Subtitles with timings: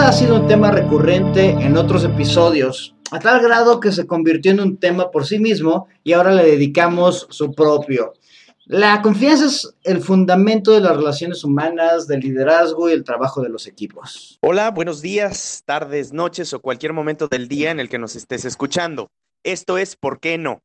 [0.00, 4.58] ha sido un tema recurrente en otros episodios, a tal grado que se convirtió en
[4.58, 8.12] un tema por sí mismo y ahora le dedicamos su propio.
[8.64, 13.50] La confianza es el fundamento de las relaciones humanas, del liderazgo y el trabajo de
[13.50, 14.36] los equipos.
[14.40, 18.44] Hola, buenos días, tardes, noches o cualquier momento del día en el que nos estés
[18.44, 19.10] escuchando.
[19.44, 20.62] Esto es ¿Por qué no?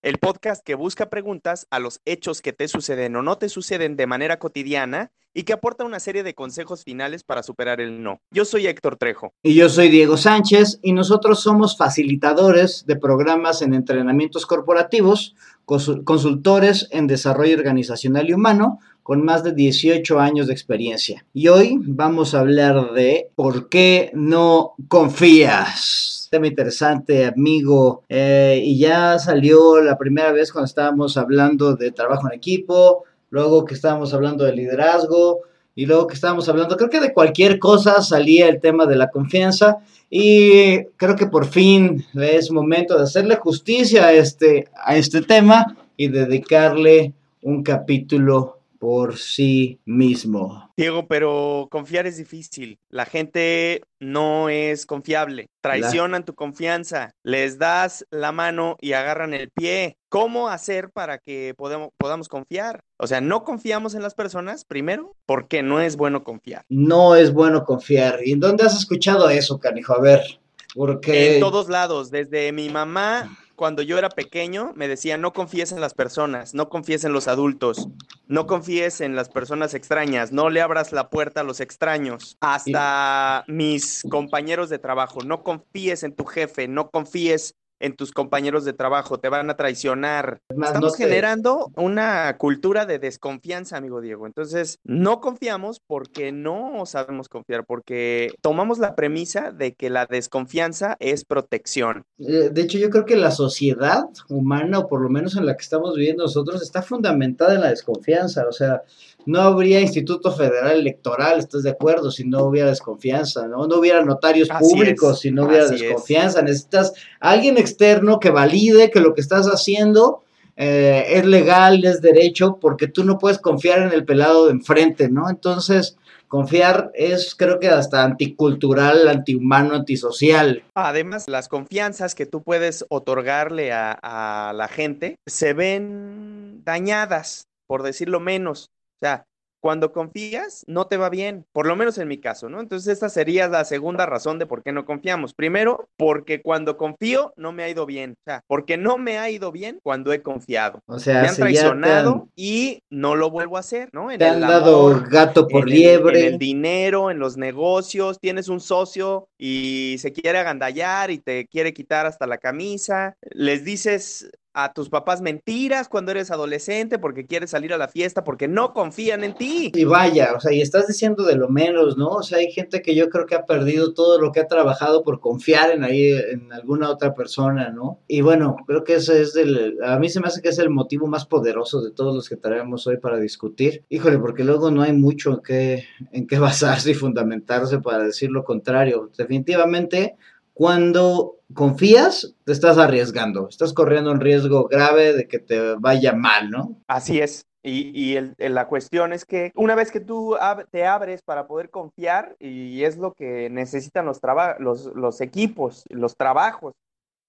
[0.00, 3.96] El podcast que busca preguntas a los hechos que te suceden o no te suceden
[3.96, 8.20] de manera cotidiana y que aporta una serie de consejos finales para superar el no.
[8.30, 9.32] Yo soy Héctor Trejo.
[9.42, 15.34] Y yo soy Diego Sánchez y nosotros somos facilitadores de programas en entrenamientos corporativos,
[15.64, 21.26] consultores en desarrollo organizacional y humano, con más de 18 años de experiencia.
[21.34, 28.04] Y hoy vamos a hablar de por qué no confías tema interesante, amigo.
[28.08, 33.64] Eh, y ya salió la primera vez cuando estábamos hablando de trabajo en equipo, luego
[33.64, 35.40] que estábamos hablando de liderazgo,
[35.78, 39.10] y luego que estábamos hablando, creo que de cualquier cosa salía el tema de la
[39.10, 39.76] confianza.
[40.10, 45.76] Y creo que por fin es momento de hacerle justicia a este, a este tema
[45.96, 47.12] y dedicarle
[47.42, 50.72] un capítulo por sí mismo.
[50.76, 52.78] Diego, pero confiar es difícil.
[52.88, 55.48] La gente no es confiable.
[55.60, 57.12] Traicionan tu confianza.
[57.22, 59.96] Les das la mano y agarran el pie.
[60.08, 62.82] ¿Cómo hacer para que podamos, podamos confiar?
[62.96, 66.64] O sea, no confiamos en las personas, primero, porque no es bueno confiar.
[66.68, 68.20] No es bueno confiar.
[68.24, 69.94] ¿Y en dónde has escuchado eso, canijo?
[69.94, 70.40] A ver,
[70.74, 71.34] porque...
[71.34, 75.80] En todos lados, desde mi mamá cuando yo era pequeño me decía, no confíes en
[75.80, 77.88] las personas, no confíes en los adultos,
[78.28, 82.38] no confíes en las personas extrañas, no le abras la puerta a los extraños.
[82.40, 88.64] Hasta mis compañeros de trabajo, no confíes en tu jefe, no confíes en tus compañeros
[88.64, 90.40] de trabajo, te van a traicionar.
[90.48, 94.26] Estamos generando una cultura de desconfianza, amigo Diego.
[94.26, 100.96] Entonces, no confiamos porque no sabemos confiar, porque tomamos la premisa de que la desconfianza
[101.00, 102.04] es protección.
[102.18, 105.56] Eh, de hecho, yo creo que la sociedad humana, o por lo menos en la
[105.56, 108.46] que estamos viviendo nosotros, está fundamentada en la desconfianza.
[108.48, 108.82] O sea,
[109.28, 112.10] no habría Instituto Federal Electoral, ¿estás de acuerdo?
[112.10, 113.66] Si no hubiera desconfianza, ¿no?
[113.66, 116.40] No hubiera notarios públicos si no hubiera desconfianza.
[116.40, 120.22] Necesitas alguien externo que valide que lo que estás haciendo
[120.56, 125.10] eh, es legal, es derecho, porque tú no puedes confiar en el pelado de enfrente,
[125.10, 125.28] ¿no?
[125.28, 130.62] Entonces, confiar es creo que hasta anticultural, antihumano, antisocial.
[130.74, 137.82] Además, las confianzas que tú puedes otorgarle a, a la gente se ven dañadas, por
[137.82, 138.70] decirlo menos.
[139.00, 139.26] O sea,
[139.60, 142.60] cuando confías, no te va bien, por lo menos en mi caso, ¿no?
[142.60, 145.34] Entonces, esta sería la segunda razón de por qué no confiamos.
[145.34, 148.12] Primero, porque cuando confío, no me ha ido bien.
[148.12, 150.80] O sea, porque no me ha ido bien cuando he confiado.
[150.86, 154.10] O sea, me han traicionado y no lo vuelvo a hacer, ¿no?
[154.10, 156.20] En te han dado gato por liebre.
[156.20, 161.46] en el dinero, en los negocios, tienes un socio y se quiere agandallar y te
[161.46, 163.16] quiere quitar hasta la camisa.
[163.32, 164.30] Les dices
[164.64, 168.72] a tus papás mentiras cuando eres adolescente porque quieres salir a la fiesta porque no
[168.72, 169.70] confían en ti.
[169.72, 172.08] Y vaya, o sea, y estás diciendo de lo menos, ¿no?
[172.08, 175.04] O sea, hay gente que yo creo que ha perdido todo lo que ha trabajado
[175.04, 178.00] por confiar en ahí en alguna otra persona, ¿no?
[178.08, 180.70] Y bueno, creo que ese es el a mí se me hace que es el
[180.70, 183.84] motivo más poderoso de todos los que traemos hoy para discutir.
[183.88, 188.32] Híjole, porque luego no hay mucho en qué en qué basarse y fundamentarse para decir
[188.32, 189.08] lo contrario.
[189.16, 190.16] Definitivamente
[190.58, 196.50] cuando confías, te estás arriesgando, estás corriendo un riesgo grave de que te vaya mal,
[196.50, 196.82] ¿no?
[196.88, 197.46] Así es.
[197.62, 200.36] Y, la cuestión es que una vez que tú
[200.72, 204.18] te abres para poder confiar, y es lo que necesitan los,
[204.58, 206.74] los, los equipos, los trabajos,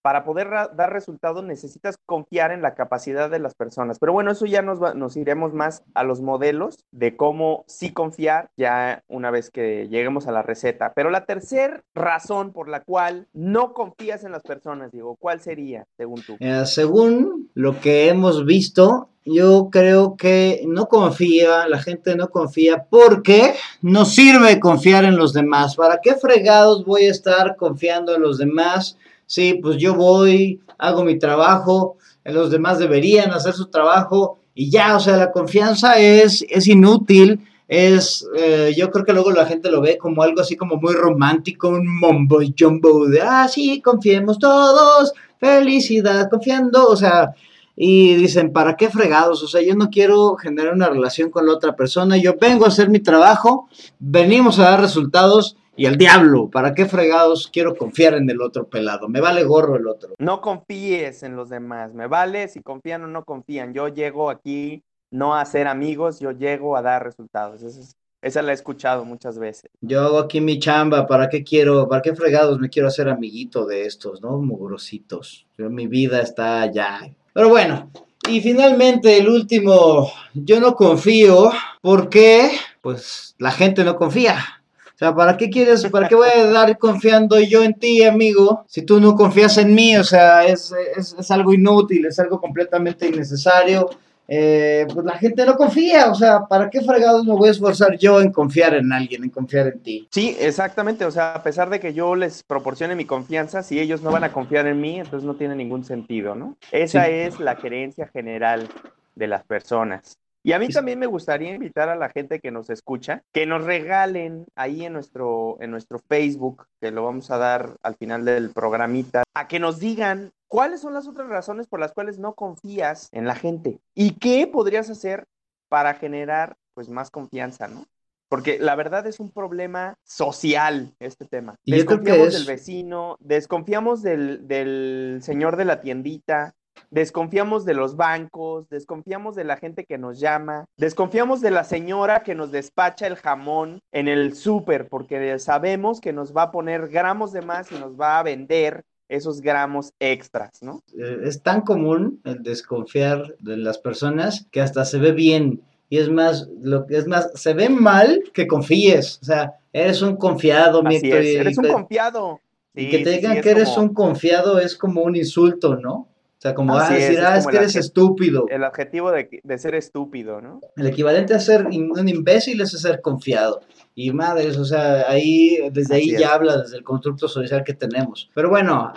[0.01, 3.99] para poder dar resultados necesitas confiar en la capacidad de las personas.
[3.99, 8.49] Pero bueno, eso ya nos, nos iremos más a los modelos de cómo sí confiar
[8.57, 10.93] ya una vez que lleguemos a la receta.
[10.95, 15.85] Pero la tercera razón por la cual no confías en las personas, Diego, ¿cuál sería
[15.97, 16.37] según tú?
[16.39, 22.85] Eh, según lo que hemos visto, yo creo que no confía, la gente no confía
[22.89, 25.75] porque no sirve confiar en los demás.
[25.75, 28.97] ¿Para qué fregados voy a estar confiando en los demás?
[29.29, 34.97] Sí, pues yo voy, hago mi trabajo, los demás deberían hacer su trabajo y ya,
[34.97, 39.69] o sea, la confianza es, es inútil, es, eh, yo creo que luego la gente
[39.69, 43.81] lo ve como algo así como muy romántico, un mombo y jumbo de, ah, sí,
[43.81, 47.29] confiemos todos, felicidad, confiando, o sea,
[47.75, 49.43] y dicen, ¿para qué fregados?
[49.43, 52.69] O sea, yo no quiero generar una relación con la otra persona, yo vengo a
[52.69, 58.13] hacer mi trabajo, venimos a dar resultados y al diablo, ¿para qué fregados quiero confiar
[58.15, 59.07] en el otro pelado?
[59.07, 60.13] Me vale gorro el otro.
[60.19, 63.73] No confíes en los demás, me vale si confían o no confían.
[63.73, 67.63] Yo llego aquí no a ser amigos, yo llego a dar resultados.
[67.63, 69.71] Esa es Esa la he escuchado muchas veces.
[69.79, 73.65] Yo hago aquí mi chamba, ¿para qué quiero, para qué fregados me quiero hacer amiguito
[73.65, 74.37] de estos, ¿no?
[74.37, 75.47] Mugrositos.
[75.57, 77.09] Yo, mi vida está allá.
[77.31, 77.89] Pero bueno,
[78.27, 82.51] y finalmente el último, yo no confío porque,
[82.81, 84.58] pues, la gente no confía.
[84.99, 88.65] O sea, ¿para qué quieres, para qué voy a dar confiando yo en ti, amigo,
[88.67, 89.95] si tú no confías en mí?
[89.95, 93.89] O sea, es, es, es algo inútil, es algo completamente innecesario
[94.31, 97.97] eh, pues la gente no confía, o sea, ¿para qué fregados me voy a esforzar
[97.97, 100.07] yo en confiar en alguien, en confiar en ti?
[100.11, 104.03] Sí, exactamente, o sea, a pesar de que yo les proporcione mi confianza, si ellos
[104.03, 106.55] no van a confiar en mí, entonces no tiene ningún sentido, ¿no?
[106.71, 108.69] Esa es la creencia general
[109.15, 110.19] de las personas.
[110.43, 113.65] Y a mí también me gustaría invitar a la gente que nos escucha, que nos
[113.65, 118.51] regalen ahí en nuestro, en nuestro Facebook, que lo vamos a dar al final del
[118.51, 123.09] programita, a que nos digan cuáles son las otras razones por las cuales no confías
[123.11, 125.25] en la gente y qué podrías hacer
[125.67, 127.85] para generar pues más confianza, ¿no?
[128.29, 131.55] Porque la verdad es un problema social este tema.
[131.65, 136.53] Desconfiamos del vecino, desconfiamos del, del señor de la tiendita,
[136.91, 142.23] desconfiamos de los bancos, desconfiamos de la gente que nos llama, desconfiamos de la señora
[142.23, 146.87] que nos despacha el jamón en el súper, porque sabemos que nos va a poner
[146.87, 150.83] gramos de más y nos va a vender esos gramos extras, ¿no?
[150.97, 155.61] Eh, es tan común el desconfiar de las personas que hasta se ve bien.
[155.89, 159.19] Y es más, lo que es más, se ve mal que confíes.
[159.23, 162.39] O sea, eres un confiado, mi Eres un confiado.
[162.75, 166.08] y que te digan que eres un confiado es como un insulto, ¿no?
[166.39, 168.45] O sea, como a decir, ah, es, que eres estúpido.
[168.49, 170.61] El adjetivo de, ser estúpido, ¿no?
[170.77, 173.59] El equivalente a ser un imbécil es ser confiado.
[173.93, 178.29] Y madres, o sea, ahí, desde ahí ya habla, desde el constructo social que tenemos.
[178.33, 178.93] Pero bueno,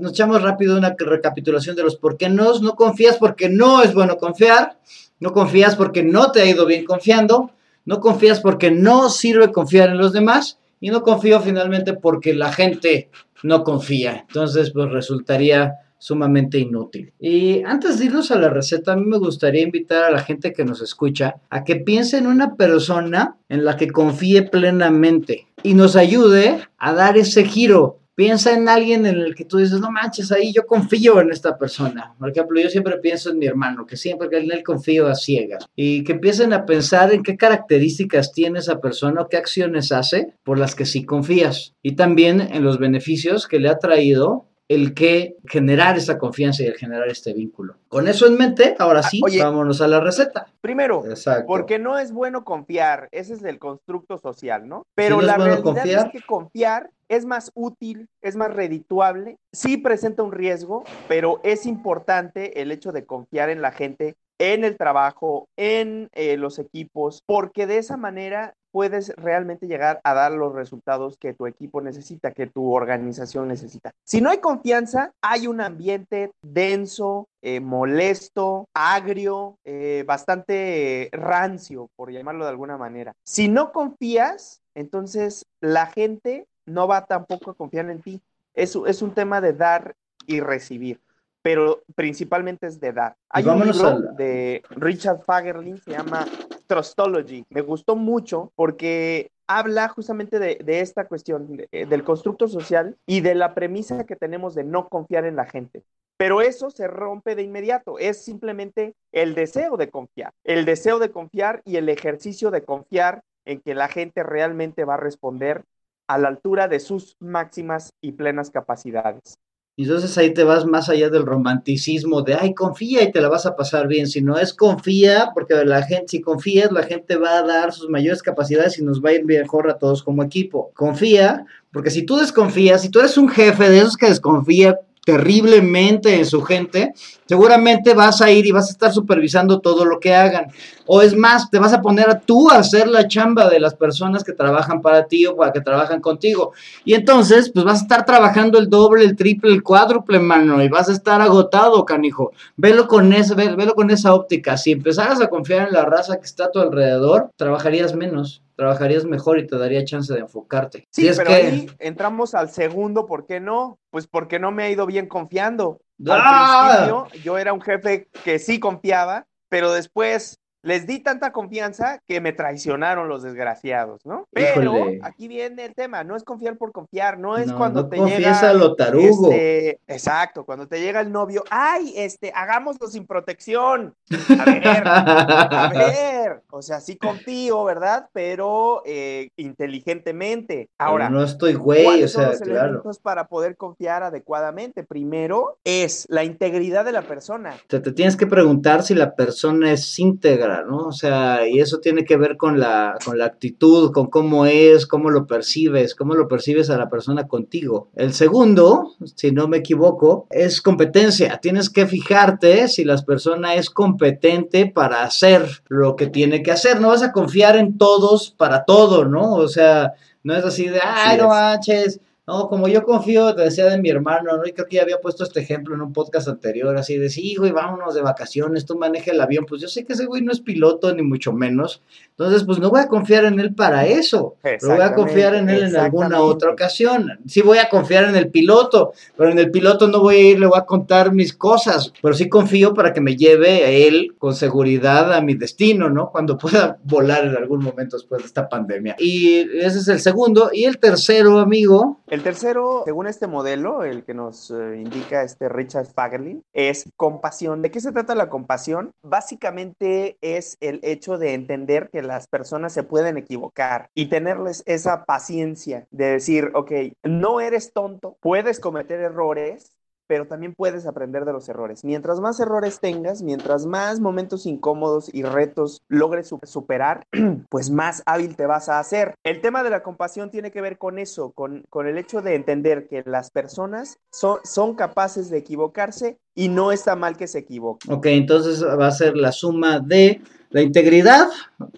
[0.00, 2.58] nos echamos rápido una recapitulación de los por qué no.
[2.58, 4.76] No confías porque no es bueno confiar.
[5.18, 7.52] No confías porque no te ha ido bien confiando.
[7.86, 10.58] No confías porque no sirve confiar en los demás.
[10.78, 13.08] Y no confío finalmente porque la gente
[13.42, 14.26] no confía.
[14.28, 17.12] Entonces, pues resultaría sumamente inútil.
[17.20, 20.52] Y antes de irnos a la receta, a mí me gustaría invitar a la gente
[20.52, 25.74] que nos escucha a que piense en una persona en la que confíe plenamente y
[25.74, 28.00] nos ayude a dar ese giro.
[28.16, 31.56] Piensa en alguien en el que tú dices, no manches, ahí yo confío en esta
[31.56, 32.14] persona.
[32.18, 35.66] Por ejemplo, yo siempre pienso en mi hermano, que siempre en él confío a ciegas.
[35.76, 40.34] Y que empiecen a pensar en qué características tiene esa persona o qué acciones hace
[40.42, 41.74] por las que sí confías.
[41.80, 46.66] Y también en los beneficios que le ha traído el que generar esa confianza y
[46.66, 47.76] el generar este vínculo.
[47.88, 50.46] Con eso en mente, ahora ah, sí, vámonos a la receta.
[50.60, 51.04] Primero,
[51.46, 54.86] porque no es bueno confiar, ese es el constructo social, ¿no?
[54.94, 60.32] Pero la realidad es que confiar es más útil, es más redituable, sí presenta un
[60.32, 66.08] riesgo, pero es importante el hecho de confiar en la gente en el trabajo, en
[66.14, 71.34] eh, los equipos, porque de esa manera puedes realmente llegar a dar los resultados que
[71.34, 73.92] tu equipo necesita, que tu organización necesita.
[74.04, 82.10] Si no hay confianza, hay un ambiente denso, eh, molesto, agrio, eh, bastante rancio, por
[82.10, 83.12] llamarlo de alguna manera.
[83.24, 88.22] Si no confías, entonces la gente no va tampoco a confiar en ti.
[88.54, 89.94] Es, es un tema de dar
[90.26, 91.00] y recibir
[91.42, 93.16] pero principalmente es de dar.
[93.28, 96.24] Hay un libro de Richard Fagerling, se llama
[96.72, 97.44] Trustology.
[97.50, 103.34] Me gustó mucho porque habla justamente de, esta cuestión, eh, del constructo social y de
[103.34, 105.82] la premisa que tenemos de no confiar en la gente.
[106.16, 111.10] Pero eso se rompe de inmediato, es simplemente el deseo de confiar, el deseo de
[111.10, 115.64] confiar y el ejercicio de confiar en que la gente realmente va a responder
[116.06, 119.38] a la altura de sus máximas y plenas capacidades.
[119.76, 123.46] Entonces ahí te vas más allá del romanticismo de, ay, confía y te la vas
[123.46, 124.06] a pasar bien.
[124.06, 127.88] Si no es confía, porque la gente, si confías, la gente va a dar sus
[127.88, 130.70] mayores capacidades y nos va a ir mejor a todos como equipo.
[130.74, 136.14] Confía, porque si tú desconfías, si tú eres un jefe de esos que desconfía terriblemente
[136.16, 136.92] en su gente,
[137.26, 140.46] seguramente vas a ir y vas a estar supervisando todo lo que hagan.
[140.86, 143.74] O es más, te vas a poner a tú a hacer la chamba de las
[143.74, 146.52] personas que trabajan para ti o para que trabajan contigo.
[146.84, 150.68] Y entonces, pues vas a estar trabajando el doble, el triple, el cuádruple, mano, y
[150.68, 152.32] vas a estar agotado, canijo.
[152.56, 154.56] Velo con, ese, velo con esa óptica.
[154.56, 159.04] Si empezaras a confiar en la raza que está a tu alrededor, trabajarías menos trabajarías
[159.04, 160.86] mejor y te daría chance de enfocarte.
[160.90, 163.80] Sí, pero ahí entramos al segundo, ¿por qué no?
[163.90, 165.80] Pues porque no me ha ido bien confiando.
[166.06, 166.70] Al ¡Ah!
[166.76, 172.20] principio yo era un jefe que sí confiaba, pero después les di tanta confianza que
[172.20, 174.28] me traicionaron los desgraciados, ¿no?
[174.32, 178.38] Pero aquí viene el tema, no es confiar por confiar, no es cuando te llega...
[178.38, 179.30] a lo tarugo.
[179.30, 183.94] Este, exacto, cuando te llega el novio, ay, este, hagámoslo sin protección.
[184.10, 188.08] A ver, a ver, o sea, sí confío, ¿verdad?
[188.12, 190.68] Pero eh, inteligentemente.
[190.78, 194.84] Ahora, no estoy güey, o sea, los elementos para poder confiar adecuadamente?
[194.84, 197.56] Primero es la integridad de la persona.
[197.66, 200.88] Te, te tienes que preguntar si la persona es íntegra, ¿no?
[200.88, 204.86] O sea, y eso tiene que ver con la, con la actitud, con cómo es,
[204.86, 207.88] cómo lo percibes, cómo lo percibes a la persona contigo.
[207.96, 211.38] El segundo, si no me equivoco, es competencia.
[211.40, 216.80] Tienes que fijarte si la persona es competente para hacer lo que tiene que hacer.
[216.80, 219.32] No vas a confiar en todos para todo, ¿no?
[219.34, 223.66] O sea, no es así de, ay, no manches no, como yo confío, te decía
[223.66, 224.46] de mi hermano, ¿no?
[224.46, 227.34] Y creo que ya había puesto este ejemplo en un podcast anterior, así de, sí,
[227.34, 229.44] güey, vámonos de vacaciones, tú maneja el avión.
[229.44, 231.82] Pues yo sé que ese güey no es piloto, ni mucho menos.
[232.10, 234.36] Entonces, pues no voy a confiar en él para eso.
[234.40, 237.10] Pero voy a confiar en él en alguna otra ocasión.
[237.26, 240.38] Sí voy a confiar en el piloto, pero en el piloto no voy a ir,
[240.38, 241.92] le voy a contar mis cosas.
[242.00, 246.10] Pero sí confío para que me lleve a él con seguridad a mi destino, ¿no?
[246.12, 248.94] Cuando pueda volar en algún momento después de esta pandemia.
[249.00, 250.50] Y ese es el segundo.
[250.52, 251.98] Y el tercero, amigo.
[252.12, 257.62] El tercero, según este modelo, el que nos eh, indica este Richard Fagerlin, es compasión.
[257.62, 258.92] ¿De qué se trata la compasión?
[259.02, 265.06] Básicamente es el hecho de entender que las personas se pueden equivocar y tenerles esa
[265.06, 269.72] paciencia de decir, ok, no eres tonto, puedes cometer errores,
[270.06, 271.84] pero también puedes aprender de los errores.
[271.84, 277.06] Mientras más errores tengas, mientras más momentos incómodos y retos logres superar,
[277.48, 279.14] pues más hábil te vas a hacer.
[279.24, 282.34] El tema de la compasión tiene que ver con eso, con, con el hecho de
[282.34, 287.40] entender que las personas son, son capaces de equivocarse y no está mal que se
[287.40, 287.92] equivoquen.
[287.92, 291.28] Ok, entonces va a ser la suma de la integridad,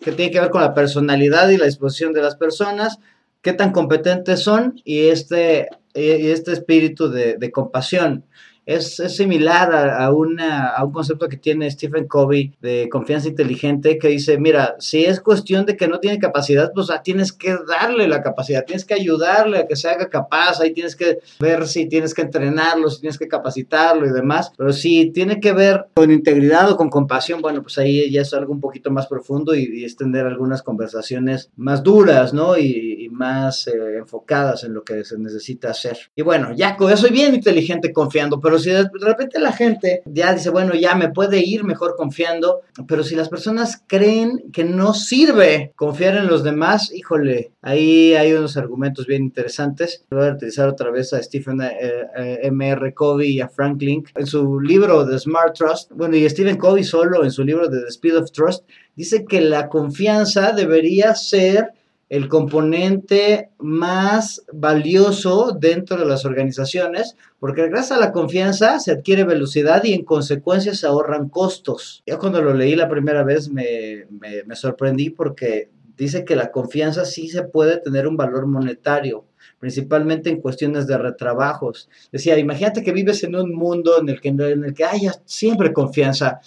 [0.00, 2.98] que tiene que ver con la personalidad y la disposición de las personas,
[3.40, 8.24] qué tan competentes son y este, este espíritu de, de compasión
[8.66, 14.08] es, similar a, una, a un concepto que tiene Stephen Covey de confianza inteligente que
[14.08, 18.08] dice, mira, si es cuestión de que no tiene capacidad, pues ah, tienes que darle
[18.08, 21.86] la capacidad, tienes que ayudarle a que se haga capaz, ahí tienes que ver si
[21.86, 26.10] tienes que entrenarlo, si tienes que capacitarlo y demás, pero si tiene que ver con
[26.10, 29.84] integridad o con compasión, bueno, pues ahí ya es algo un poquito más profundo y,
[29.84, 32.56] extender algunas conversaciones más duras, ¿no?
[32.56, 35.96] Y, más eh, enfocadas en lo que se necesita hacer.
[36.16, 40.50] Y bueno, ya, ya soy bien inteligente confiando, pero de repente la gente ya dice,
[40.50, 45.72] bueno, ya me puede ir mejor confiando, pero si las personas creen que no sirve
[45.76, 50.04] confiar en los demás, híjole, ahí hay unos argumentos bien interesantes.
[50.10, 51.72] Voy a utilizar otra vez a Stephen eh,
[52.16, 52.68] eh, M.
[52.68, 52.94] R.
[52.94, 57.24] Covey y a Franklin en su libro The Smart Trust, bueno, y Stephen Covey solo
[57.24, 61.72] en su libro The Speed of Trust, dice que la confianza debería ser
[62.14, 69.24] el componente más valioso dentro de las organizaciones, porque gracias a la confianza se adquiere
[69.24, 72.04] velocidad y en consecuencia se ahorran costos.
[72.06, 77.04] Yo cuando lo leí la primera vez me, me, sorprendí porque dice que la confianza
[77.04, 79.24] sí se puede tener un valor monetario
[79.58, 81.88] principalmente en cuestiones de retrabajos.
[82.12, 85.72] Decía, imagínate que vives en un mundo en el que, en el que haya siempre
[85.72, 86.38] confianza.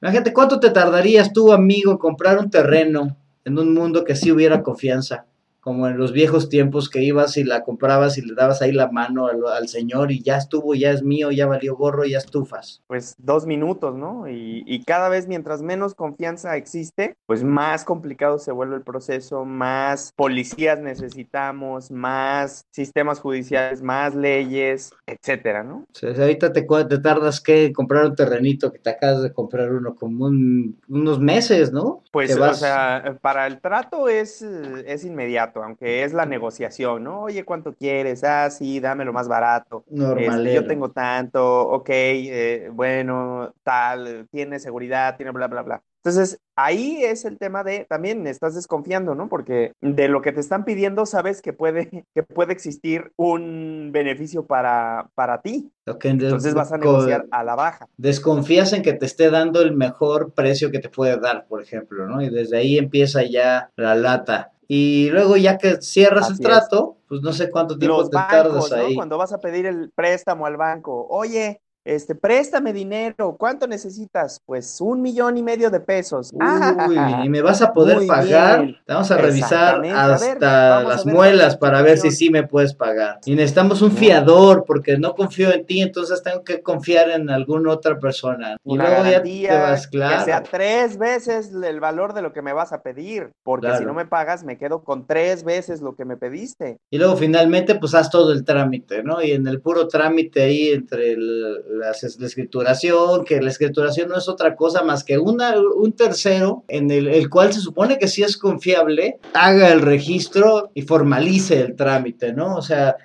[0.00, 3.16] Imagínate cuánto te tardarías tú, amigo, en comprar un terreno
[3.48, 5.26] en un mundo que sí hubiera confianza
[5.68, 8.90] como en los viejos tiempos que ibas y la comprabas y le dabas ahí la
[8.90, 12.82] mano al, señor y ya estuvo, ya es mío, ya valió gorro, ya estufas.
[12.86, 14.26] Pues dos minutos, ¿no?
[14.30, 20.14] Y, cada vez mientras menos confianza existe, pues más complicado se vuelve el proceso, más
[20.16, 25.84] policías necesitamos, más sistemas judiciales, más leyes, etcétera, ¿no?
[25.92, 29.70] O sea, ahorita te, te tardas que comprar un terrenito que te acabas de comprar
[29.70, 32.04] uno como unos meses, ¿no?
[32.10, 37.22] Pues, o sea, para el trato es, es inmediato aunque es la negociación, ¿no?
[37.22, 38.24] Oye, ¿cuánto quieres?
[38.24, 39.84] Ah, sí, dame lo más barato.
[39.90, 40.46] Normal.
[40.46, 45.82] Este, yo tengo tanto, ok, eh, bueno, tal, tiene seguridad, tiene bla, bla, bla.
[46.04, 49.28] Entonces, ahí es el tema de también estás desconfiando, ¿no?
[49.28, 54.46] Porque de lo que te están pidiendo sabes que puede, que puede existir un beneficio
[54.46, 55.70] para, para ti.
[55.84, 57.88] Entonces vas a negociar a la baja.
[57.96, 62.06] Desconfías en que te esté dando el mejor precio que te puede dar, por ejemplo,
[62.06, 62.22] ¿no?
[62.22, 64.52] Y desde ahí empieza ya la lata.
[64.70, 68.94] Y luego ya que cierras el trato, pues no sé cuánto tiempo te tardas ahí.
[68.94, 74.42] Cuando vas a pedir el préstamo al banco, oye, este, préstame dinero, ¿cuánto necesitas?
[74.44, 76.32] Pues un millón y medio de pesos.
[76.34, 78.76] Uy, y me vas a poder pagar.
[78.86, 83.20] vamos a revisar hasta las muelas para ver si sí me puedes pagar.
[83.24, 87.72] Y necesitamos un fiador porque no confío en ti, entonces tengo que confiar en alguna
[87.72, 88.58] otra persona.
[88.64, 90.18] Y luego ya te vas, claro.
[90.18, 93.86] Que sea tres veces el valor de lo que me vas a pedir, porque si
[93.86, 96.78] no me pagas me quedo con tres veces lo que me pediste.
[96.90, 99.22] Y luego finalmente pues haz todo el trámite, ¿no?
[99.22, 101.90] Y en el puro trámite ahí entre el la,
[102.26, 107.08] escrituración, que la escrituración no es otra cosa más que una, un tercero en el,
[107.08, 112.32] el, cual se supone que sí es confiable, haga el registro y formalice el trámite,
[112.32, 112.56] ¿no?
[112.56, 112.96] O sea,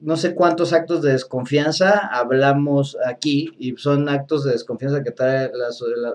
[0.00, 5.50] no sé cuántos actos de desconfianza hablamos aquí y son actos de desconfianza que trae
[5.52, 5.68] la,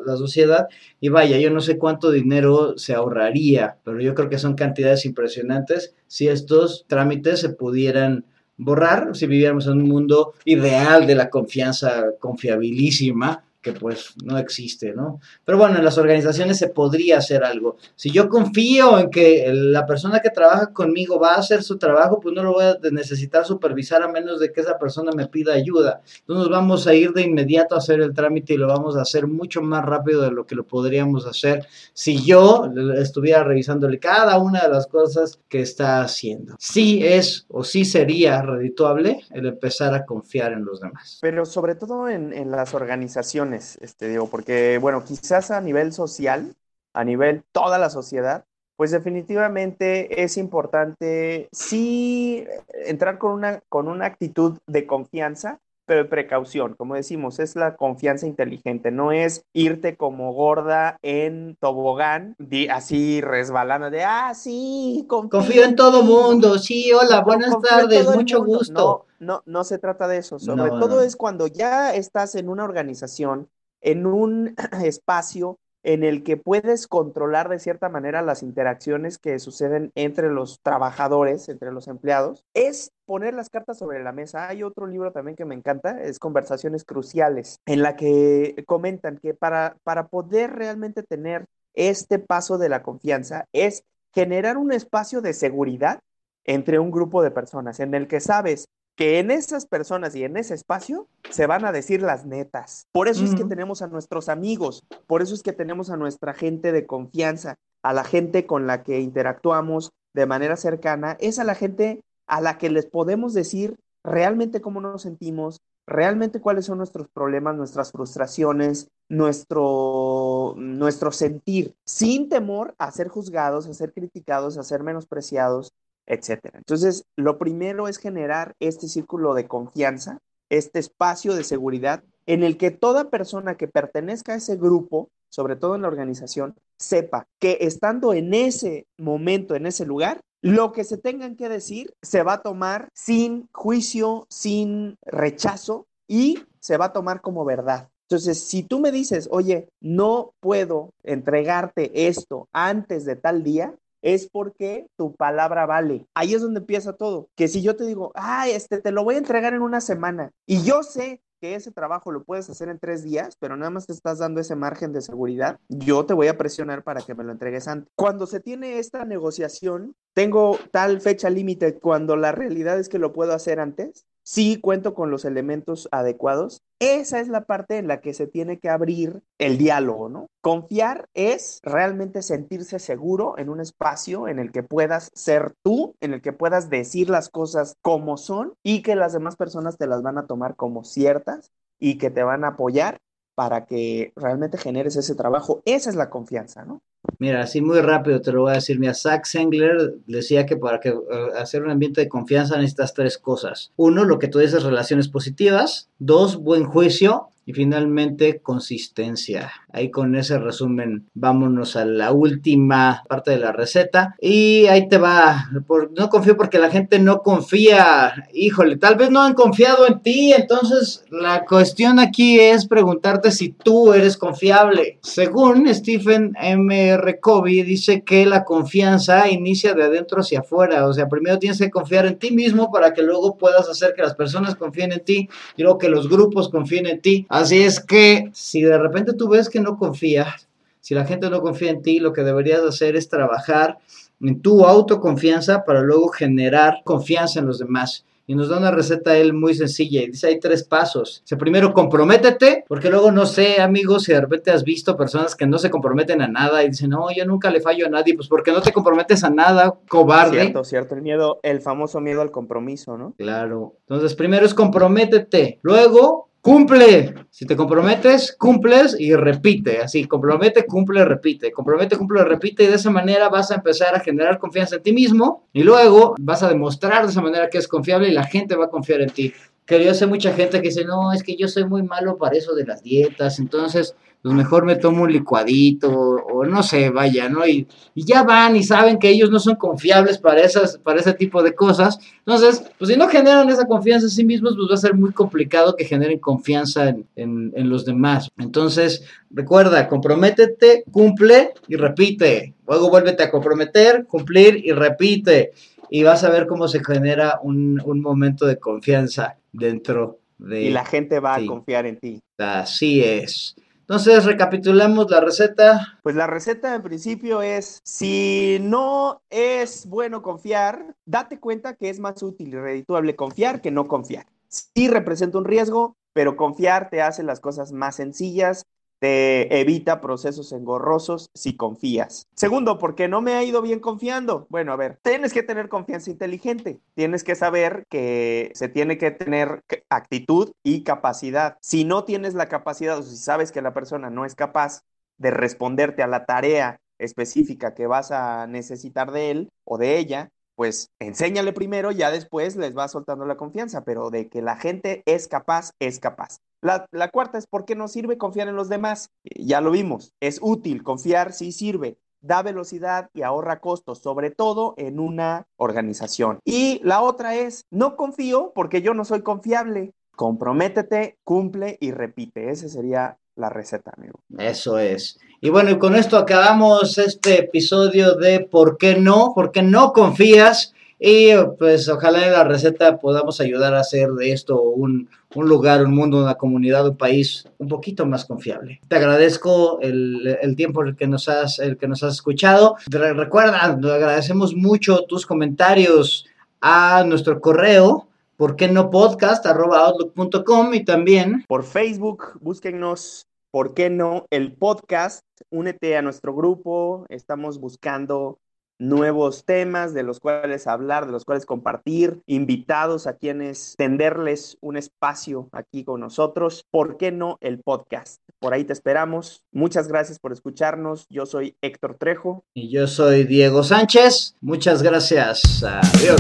[0.06, 0.68] la, sociedad
[1.00, 5.06] y vaya, yo no sé cuánto dinero se ahorraría, pero yo creo que son cantidades
[5.06, 8.26] impresionantes si estos trámites se pudieran
[8.62, 14.94] borrar si viviéramos en un mundo ideal de la confianza confiabilísima que pues no existe,
[14.94, 15.20] ¿no?
[15.46, 17.78] Pero bueno, en las organizaciones se podría hacer algo.
[17.96, 22.20] Si yo confío en que la persona que trabaja conmigo va a hacer su trabajo,
[22.20, 25.54] pues no lo voy a necesitar supervisar a menos de que esa persona me pida
[25.54, 26.02] ayuda.
[26.22, 29.28] Entonces vamos a ir de inmediato a hacer el trámite y lo vamos a hacer
[29.28, 34.64] mucho más rápido de lo que lo podríamos hacer si yo estuviera revisándole cada una
[34.64, 36.56] de las cosas que está haciendo.
[36.58, 41.20] Sí es o sí sería redituable el empezar a confiar en los demás.
[41.22, 46.56] Pero sobre todo en, en las organizaciones este, digo, porque, bueno, quizás a nivel social,
[46.94, 52.46] a nivel toda la sociedad, pues definitivamente es importante sí
[52.86, 55.60] entrar con una, con una actitud de confianza,
[55.92, 61.58] pero de precaución, como decimos, es la confianza inteligente, no es irte como gorda en
[61.60, 62.38] tobogán,
[62.70, 69.06] así resbalando de, ah, sí, confío, en todo mundo, sí, hola, buenas tardes, mucho gusto.
[69.20, 73.50] No, no, se trata de eso, sobre todo es cuando ya estás en una organización,
[73.82, 74.56] en un
[74.86, 80.62] espacio en el que puedes controlar de cierta manera las interacciones que suceden entre los
[80.62, 84.48] trabajadores, entre los empleados, es poner las cartas sobre la mesa.
[84.48, 89.34] Hay otro libro también que me encanta, es Conversaciones Cruciales, en la que comentan que
[89.34, 95.34] para, para poder realmente tener este paso de la confianza es generar un espacio de
[95.34, 96.00] seguridad
[96.46, 100.38] entre un grupo de personas en el que sabes que en esas personas y en
[100.38, 102.88] ese espacio se van a decir las netas.
[102.94, 106.34] Por eso es que tenemos a nuestros amigos, por eso es que tenemos a nuestra
[106.34, 111.44] gente de confianza, a la gente con la que interactuamos de manera cercana, es a
[111.44, 116.78] la gente a la que les podemos decir realmente cómo nos sentimos, realmente cuáles son
[116.78, 124.58] nuestros problemas, nuestras frustraciones, nuestro, nuestro sentir, sin temor a ser juzgados, a ser criticados,
[124.58, 125.74] a ser menospreciados,
[126.06, 126.58] etcétera.
[126.60, 132.58] Entonces, lo primero es generar este círculo de confianza, este espacio de seguridad en el
[132.58, 137.58] que toda persona que pertenezca a ese grupo, sobre todo en la organización, sepa que
[137.60, 142.34] estando en ese momento, en ese lugar, lo que se tengan que decir se va
[142.34, 147.90] a tomar sin juicio, sin rechazo y se va a tomar como verdad.
[148.10, 154.28] Entonces, si tú me dices, oye, no puedo entregarte esto antes de tal día, es
[154.30, 156.06] porque tu palabra vale.
[156.14, 157.30] Ahí es donde empieza todo.
[157.36, 160.32] Que si yo te digo, ah, este te lo voy a entregar en una semana
[160.46, 163.88] y yo sé que ese trabajo lo puedes hacer en tres días, pero nada más
[163.88, 167.24] te estás dando ese margen de seguridad, yo te voy a presionar para que me
[167.24, 167.92] lo entregues antes.
[167.96, 173.12] Cuando se tiene esta negociación, tengo tal fecha límite cuando la realidad es que lo
[173.12, 176.62] puedo hacer antes, sí cuento con los elementos adecuados.
[176.80, 180.28] Esa es la parte en la que se tiene que abrir el diálogo, ¿no?
[180.42, 186.14] Confiar es realmente sentirse seguro en un espacio en el que puedas ser tú, en
[186.14, 190.02] el que puedas decir las cosas como son y que las demás personas te las
[190.02, 193.00] van a tomar como ciertas y que te van a apoyar
[193.36, 195.62] para que realmente generes ese trabajo.
[195.66, 196.82] Esa es la confianza, ¿no?
[197.18, 198.80] Mira, así muy rápido te lo voy a decir.
[198.80, 200.96] Mira, Zach Sengler decía que para que, eh,
[201.38, 203.72] hacer un ambiente de confianza necesitas tres cosas.
[203.76, 205.90] Uno, lo que tú dices, relaciones positivas.
[206.00, 207.30] Dos, buen juicio.
[207.54, 209.52] Finalmente, consistencia.
[209.74, 214.16] Ahí con ese resumen, vámonos a la última parte de la receta.
[214.20, 215.50] Y ahí te va.
[215.98, 218.28] no confío porque la gente no confía.
[218.34, 220.34] Híjole, tal vez no han confiado en ti.
[220.34, 225.00] Entonces, la cuestión aquí es preguntarte si tú eres confiable.
[225.02, 227.00] Según Stephen M.
[227.22, 230.88] Covey, dice que la confianza inicia de adentro hacia afuera.
[230.88, 234.02] O sea, primero tienes que confiar en ti mismo para que luego puedas hacer que
[234.02, 237.26] las personas confíen en ti y luego que los grupos confíen en ti.
[237.42, 240.48] Así es que si de repente tú ves que no confías,
[240.80, 243.80] si la gente no confía en ti, lo que deberías hacer es trabajar
[244.22, 248.06] en tu autoconfianza para luego generar confianza en los demás.
[248.28, 251.22] y nos da una receta él muy sencilla y dice hay tres pasos.
[251.26, 255.48] Dice primero comprométete, porque luego no sé amigos si de repente has visto personas que
[255.48, 258.28] no se comprometen a nada y dicen no, yo nunca le fallo a nadie, pues
[258.28, 260.42] porque no te comprometes a nada, cobarde.
[260.42, 263.16] Cierto, cierto, el miedo, el famoso miedo al compromiso, ¿no?
[263.18, 263.76] Claro.
[263.82, 267.14] Entonces primero es comprométete, luego Cumple.
[267.30, 269.80] Si te comprometes, cumples y repite.
[269.80, 271.52] Así, compromete, cumple, repite.
[271.52, 272.64] Compromete, cumple, repite.
[272.64, 275.48] Y de esa manera vas a empezar a generar confianza en ti mismo.
[275.54, 278.66] Y luego vas a demostrar de esa manera que es confiable y la gente va
[278.66, 279.34] a confiar en ti.
[279.66, 282.38] Que yo sé mucha gente que dice, no, es que yo soy muy malo para
[282.38, 283.40] eso de las dietas.
[283.40, 287.48] Entonces, pues mejor me tomo un licuadito o no sé, vaya, ¿no?
[287.48, 291.42] Y, ya van y saben que ellos no son confiables para, esas, para ese tipo
[291.42, 291.98] de cosas.
[292.20, 295.12] Entonces, pues si no generan esa confianza en sí mismos, pues va a ser muy
[295.12, 298.30] complicado que generen confianza en, en los demás.
[298.38, 302.54] Entonces, recuerda, comprométete, cumple y repite.
[302.68, 305.52] Luego vuélvete a comprometer, cumplir y repite.
[305.94, 310.62] Y vas a ver cómo se genera un, un momento de confianza dentro de...
[310.62, 312.22] Y la gente va a confiar en ti.
[312.38, 313.56] Así es.
[313.82, 316.00] Entonces, recapitulamos la receta.
[316.02, 322.00] Pues la receta en principio es, si no es bueno confiar, date cuenta que es
[322.00, 324.28] más útil y redituable confiar que no confiar.
[324.48, 328.66] Sí representa un riesgo, pero confiar te hace las cosas más sencillas
[329.02, 332.28] te evita procesos engorrosos si confías.
[332.36, 334.46] Segundo, porque no me ha ido bien confiando.
[334.50, 336.80] Bueno, a ver, tienes que tener confianza inteligente.
[336.94, 341.58] Tienes que saber que se tiene que tener actitud y capacidad.
[341.62, 344.84] Si no tienes la capacidad o si sabes que la persona no es capaz
[345.18, 350.30] de responderte a la tarea específica que vas a necesitar de él o de ella,
[350.54, 355.02] pues enséñale primero, ya después les va soltando la confianza, pero de que la gente
[355.08, 356.38] es capaz, es capaz.
[356.62, 359.10] La, cuarta es por qué no sirve confiar en los demás.
[359.24, 364.76] Ya lo vimos, es útil, confiar sí sirve, da velocidad y ahorra costos, sobre todo
[364.78, 366.40] en una organización.
[366.46, 369.94] Y la otra es, no confío porque yo no soy confiable.
[370.16, 372.52] Comprométete, cumple y repite.
[372.52, 374.20] Esa sería la receta, amigo.
[374.38, 375.20] Eso es.
[375.40, 379.34] Y bueno, y con esto acabamos este episodio de ¿Por qué no?
[379.34, 380.76] ¿Por qué no confías?
[381.04, 385.96] Y pues ojalá en la receta podamos ayudar a hacer de esto un, lugar, un
[385.96, 388.80] mundo, una comunidad, un país un poquito más confiable.
[388.88, 392.76] Te agradezco el, el tiempo el que, nos has, el que nos has escuchado.
[392.88, 396.28] Recuerda, agradecemos mucho tus comentarios
[396.62, 399.44] a nuestro correo ¿por qué no podcast?
[399.48, 404.26] outlook.com y también por Facebook, búsquennos ¿por qué no?
[404.30, 408.40] El podcast, únete a nuestro grupo, estamos buscando
[408.82, 414.76] nuevos temas de los cuales hablar, de los cuales compartir, invitados a quienes tenderles un
[414.76, 416.66] espacio aquí con nosotros.
[416.72, 418.22] ¿Por qué no el podcast?
[418.40, 419.44] Por ahí te esperamos.
[419.52, 421.06] Muchas gracias por escucharnos.
[421.10, 422.44] Yo soy Héctor Trejo.
[422.56, 424.36] Y yo soy Diego Sánchez.
[424.42, 425.64] Muchas gracias.
[425.64, 426.20] Adiós.